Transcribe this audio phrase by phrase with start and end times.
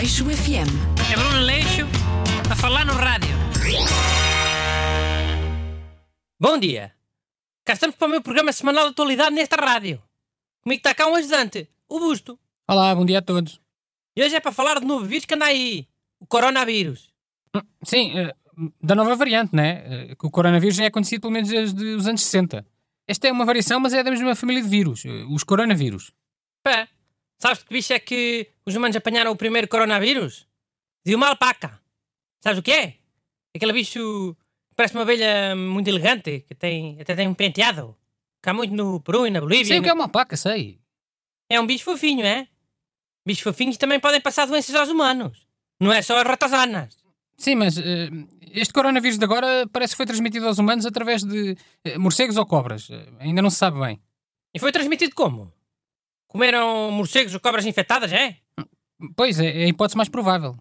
[0.00, 0.72] Aleixo FM.
[1.12, 1.86] É Bruno Leixo
[2.50, 3.36] a falar no rádio.
[6.40, 6.94] Bom dia.
[7.66, 10.02] Cá estamos para o meu programa semanal de atualidade nesta rádio.
[10.62, 12.38] Comigo está cá um ajudante, o Busto.
[12.66, 13.60] Olá, bom dia a todos.
[14.16, 15.86] E hoje é para falar do novo vírus que anda aí,
[16.18, 17.12] o coronavírus.
[17.84, 18.34] Sim, eh,
[18.82, 19.82] da nova variante, né?
[19.84, 22.66] Eh, Que o coronavírus já é conhecido pelo menos desde os anos 60.
[23.06, 26.10] Esta é uma variação, mas é da mesma família de vírus, eh, os coronavírus.
[26.64, 26.88] Pé,
[27.40, 30.46] sabes de que bicho é que os humanos apanharam o primeiro coronavírus?
[31.04, 31.80] De uma alpaca.
[32.42, 32.94] Sabes o que é?
[33.56, 34.34] Aquele bicho
[34.68, 37.96] que parece uma abelha muito elegante, que tem, até tem um penteado.
[38.44, 39.66] Há muito no Peru e na Bolívia.
[39.66, 40.78] Sei o no- que é uma alpaca, sei.
[41.48, 42.46] É um bicho fofinho, é?
[43.26, 45.46] Bichos fofinhos também podem passar doenças aos humanos.
[45.80, 46.96] Não é só as ratazanas.
[47.36, 48.08] Sim, mas eh,
[48.52, 52.46] este coronavírus de agora parece que foi transmitido aos humanos através de eh, morcegos ou
[52.46, 52.88] cobras.
[52.90, 54.00] Eh, ainda não se sabe bem.
[54.54, 55.52] E foi transmitido como?
[56.30, 58.36] Comeram morcegos ou cobras infectadas, é?
[59.16, 60.56] Pois, é, é a hipótese mais provável.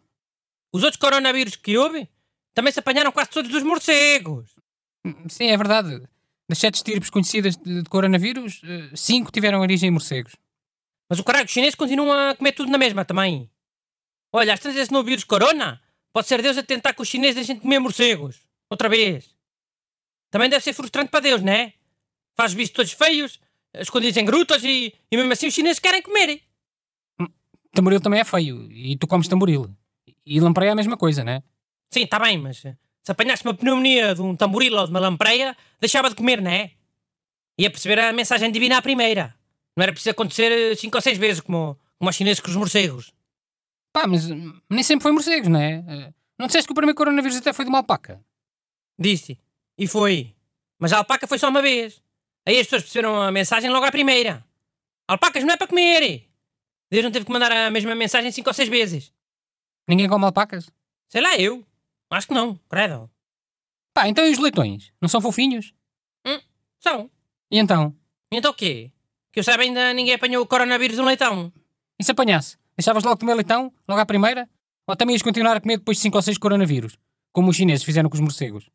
[0.74, 2.10] Os outros coronavírus que houve
[2.56, 4.56] também se apanharam quase todos dos morcegos.
[5.30, 6.02] Sim, é verdade.
[6.50, 10.36] Das sete estirpes conhecidas de, de coronavírus, eh, cinco tiveram origem em morcegos.
[11.08, 13.48] Mas o caralho chinês continua a comer tudo na mesma também.
[14.34, 15.80] Olha, às tantas esse novo vírus corona
[16.12, 18.42] pode ser Deus a tentar que os chineses deixem de comer morcegos.
[18.72, 19.36] Outra vez.
[20.32, 21.74] Também deve ser frustrante para Deus, não é?
[22.36, 23.40] Faz os bichos todos feios,
[23.74, 26.42] escondidos em grutas e, e mesmo assim os chineses querem comer.
[27.72, 29.70] Tamboril também é feio, e tu comes tamboril.
[30.26, 31.44] E lampreia é a mesma coisa, né?
[31.92, 35.00] Sim, está bem, mas eh, se apanhasse uma pneumonia de um tamboril ou de uma
[35.00, 36.72] lampreia, deixava de comer, não é?
[37.58, 39.36] Ia perceber a mensagem divina à primeira.
[39.78, 42.56] Não era preciso acontecer eh, cinco ou seis vezes como, como aos chineses com os
[42.56, 43.14] morcegos.
[43.94, 45.84] Pá, mas hum, nem sempre foi morcegos, não é?
[45.88, 48.20] Eh, Não disseste que o primeiro coronavírus até foi de uma alpaca?
[48.98, 49.38] Disse.
[49.78, 50.36] E foi.
[50.80, 52.02] Mas a alpaca foi só uma vez.
[52.48, 54.46] Aí as pessoas perceberam a mensagem logo à primeira.
[55.08, 56.28] Alpacas não é para comer.
[56.92, 59.14] Deus não teve que mandar a mesma mensagem cinco ou seis vezes.
[59.88, 60.70] Ninguém come alpacas?
[61.08, 61.66] Sei lá, eu.
[62.12, 63.10] Acho que não, credo.
[63.94, 64.92] Pá, então e os leitões?
[65.02, 65.74] Não são fofinhos?
[66.80, 67.10] São.
[67.52, 67.96] E então?
[68.32, 68.92] E então o quê?
[69.32, 71.52] Que eu saiba ainda ninguém apanhou o coronavírus no leitão.
[72.00, 72.58] E se apanhasse?
[72.78, 73.74] Deixavas logo de comer leitão?
[73.88, 74.50] Logo à primeira?
[74.88, 76.98] Ou também ias continuar a comer depois de 5 ou 6 coronavírus?
[77.32, 78.70] Como os chineses fizeram com os morcegos?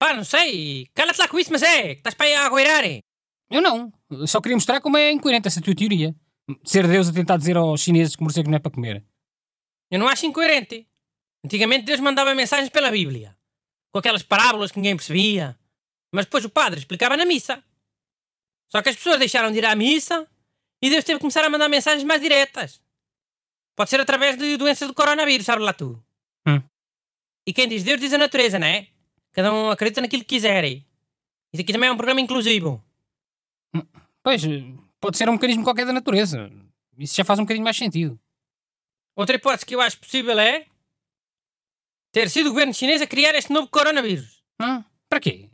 [0.00, 0.88] Pá, não sei.
[0.94, 1.94] Cala-te lá com isso, mas é.
[1.94, 2.84] Que estás para aí a agueirar.
[3.50, 3.92] Eu não.
[4.10, 6.16] Eu Só queria mostrar como é incoerente essa tua teoria.
[6.64, 9.04] Ser Deus a tentar dizer aos chineses que morcego não é para comer.
[9.90, 10.88] Eu não acho incoerente.
[11.44, 13.36] Antigamente Deus mandava mensagens pela Bíblia.
[13.92, 15.58] Com aquelas parábolas que ninguém percebia.
[16.10, 17.62] Mas depois o padre explicava na missa.
[18.72, 20.26] Só que as pessoas deixaram de ir à missa
[20.82, 22.80] e Deus teve que começar a mandar mensagens mais diretas.
[23.76, 26.02] Pode ser através de doenças do coronavírus, sabe lá tu.
[26.46, 26.62] Hum.
[27.46, 28.88] E quem diz Deus diz a natureza, não é?
[29.32, 30.84] Cada um acredita naquilo que quiserem.
[31.52, 32.82] Isso aqui também é um programa inclusivo.
[34.22, 34.64] Pois, eh,
[35.00, 36.50] pode ser um mecanismo qualquer da natureza.
[36.98, 38.18] Isso já faz um bocadinho mais sentido.
[39.16, 40.66] Outra hipótese que eu acho possível é
[42.12, 44.42] ter sido o governo chinês a criar este novo coronavírus.
[44.60, 44.82] Hum?
[45.08, 45.50] Para quê?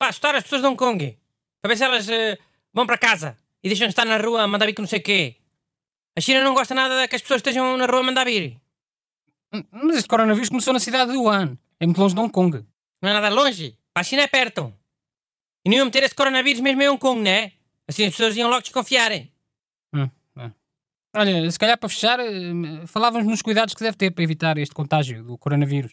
[0.00, 1.18] para assustar as pessoas de Hong Kong.
[1.60, 2.38] Para ver se elas eh,
[2.72, 4.98] vão para casa e deixam de estar na rua a mandar vir que não sei
[4.98, 5.36] o quê.
[6.16, 8.58] A China não gosta nada que as pessoas estejam na rua a mandar vir.
[9.52, 11.58] Hum, Mas este coronavírus começou na cidade de Wuhan.
[11.78, 12.64] É muito longe de Hong Kong.
[13.02, 13.76] Não é nada longe.
[13.92, 14.72] Para a China é perto.
[15.64, 17.52] E não iam meter esse coronavírus mesmo em Hong Kong, não é?
[17.88, 19.32] Assim as pessoas iam logo desconfiarem.
[21.12, 24.72] Olha, se calhar para fechar, eh, falávamos nos cuidados que deve ter para evitar este
[24.72, 25.92] contágio do coronavírus.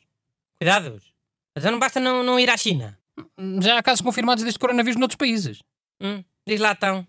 [0.60, 1.12] Cuidados.
[1.56, 3.00] Mas não basta não, não ir à China.
[3.36, 5.64] Hum, Já há casos confirmados deste coronavírus noutros países.
[6.00, 7.06] Hum, diz lá então.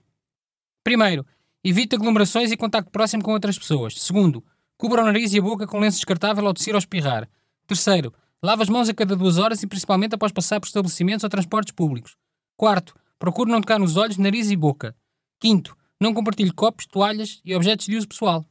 [0.82, 1.26] Primeiro,
[1.62, 4.00] evite aglomerações e contacto próximo com outras pessoas.
[4.00, 4.42] Segundo,
[4.78, 7.28] cubra o nariz e a boca com lenço descartável ao tossir ou espirrar.
[7.66, 11.30] Terceiro, lave as mãos a cada duas horas e principalmente após passar por estabelecimentos ou
[11.30, 12.16] transportes públicos.
[12.56, 14.96] Quarto, procure não tocar nos olhos, nariz e boca.
[15.40, 18.44] Quinto, não compartilhe copos, toalhas e objetos de uso pessoal.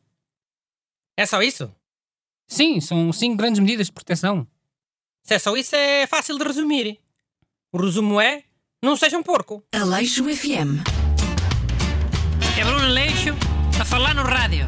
[1.15, 1.73] É só isso?
[2.47, 4.47] Sim, são cinco grandes medidas de proteção.
[5.23, 6.99] Se é só isso, é fácil de resumir.
[7.71, 8.43] O resumo é:
[8.81, 9.63] não seja um porco.
[9.73, 10.81] Aleixo FM.
[12.57, 13.35] É Bruno Leixo
[13.79, 14.65] a falar no rádio.